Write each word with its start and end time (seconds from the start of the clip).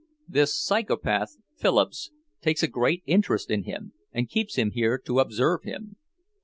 This 0.27 0.59
psychopath, 0.59 1.37
Phillips, 1.57 2.09
takes 2.41 2.63
a 2.63 2.67
great 2.67 3.03
interest 3.05 3.51
in 3.51 3.65
him 3.65 3.93
and 4.11 4.27
keeps 4.27 4.55
him 4.55 4.71
here 4.71 4.97
to 5.05 5.19
observe 5.19 5.61
him. 5.61 5.95